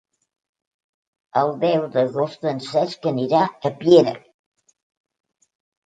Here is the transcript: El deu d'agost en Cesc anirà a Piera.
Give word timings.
El 1.41 1.53
deu 1.65 1.85
d'agost 1.97 2.49
en 2.55 2.65
Cesc 2.71 3.07
anirà 3.15 3.45
a 3.45 3.75
Piera. 3.85 4.19